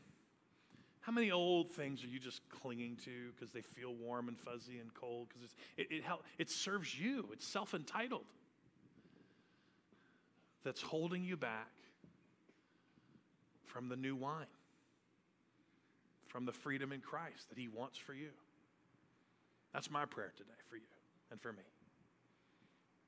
[0.99, 4.79] How many old things are you just clinging to because they feel warm and fuzzy
[4.79, 5.29] and cold?
[5.29, 6.03] Because it, it,
[6.37, 8.25] it serves you, it's self entitled.
[10.65, 11.71] That's holding you back
[13.63, 14.45] from the new wine,
[16.27, 18.31] from the freedom in Christ that He wants for you.
[19.73, 20.81] That's my prayer today for you
[21.31, 21.63] and for me.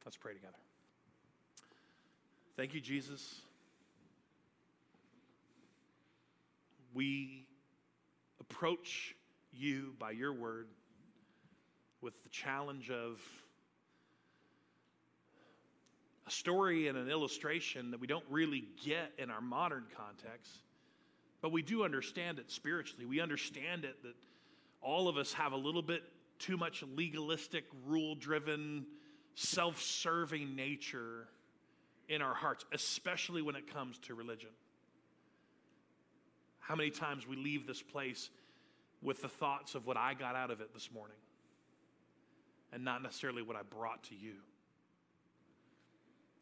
[0.06, 0.58] Let's pray together.
[2.56, 3.42] Thank you, Jesus.
[6.94, 7.46] We
[8.40, 9.16] approach
[9.52, 10.68] you by your word
[12.02, 13.20] with the challenge of
[16.28, 20.52] a story and an illustration that we don't really get in our modern context,
[21.42, 23.06] but we do understand it spiritually.
[23.06, 24.16] We understand it that
[24.82, 26.04] all of us have a little bit
[26.38, 28.86] too much legalistic, rule driven,
[29.40, 31.26] self serving nature
[32.10, 34.50] in our hearts, especially when it comes to religion.
[36.60, 38.30] How many times we leave this place
[39.02, 41.16] with the thoughts of what I got out of it this morning
[42.74, 44.34] and not necessarily what I brought to you.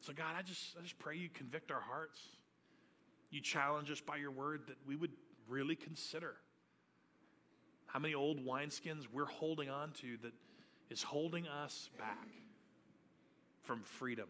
[0.02, 2.20] So, God, I just, I just pray you convict our hearts.
[3.30, 5.12] You challenge us by your word that we would
[5.48, 6.34] really consider
[7.86, 10.34] how many old wineskins we're holding on to that
[10.90, 12.28] is holding us back
[13.68, 14.28] from freedom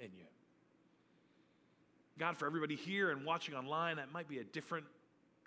[0.00, 0.24] in you.
[2.18, 4.86] God, for everybody here and watching online, that might be a different,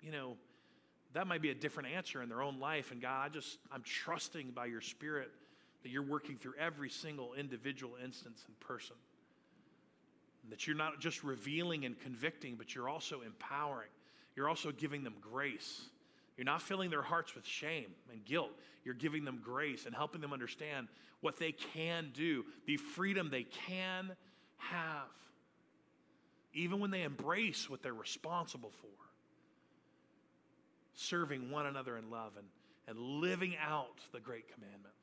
[0.02, 0.36] you know,
[1.14, 2.92] that might be a different answer in their own life.
[2.92, 5.30] And God, I just, I'm trusting by your Spirit
[5.82, 8.94] that you're working through every single individual instance and person.
[10.44, 13.88] And that you're not just revealing and convicting, but you're also empowering.
[14.36, 15.80] You're also giving them grace.
[16.40, 18.52] You're not filling their hearts with shame and guilt.
[18.82, 20.88] You're giving them grace and helping them understand
[21.20, 24.12] what they can do, the freedom they can
[24.56, 25.10] have,
[26.54, 28.88] even when they embrace what they're responsible for.
[30.94, 32.46] Serving one another in love and,
[32.88, 34.94] and living out the great commandment.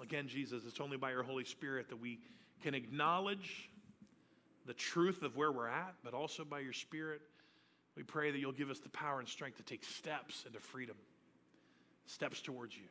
[0.00, 2.20] Again, Jesus, it's only by your Holy Spirit that we
[2.62, 3.68] can acknowledge
[4.64, 7.20] the truth of where we're at, but also by your Spirit,
[7.96, 10.96] we pray that you'll give us the power and strength to take steps into freedom,
[12.06, 12.82] steps towards you.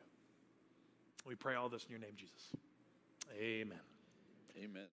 [1.26, 2.46] We pray all this in your name, Jesus.
[3.38, 3.78] Amen.
[4.62, 4.82] Amen.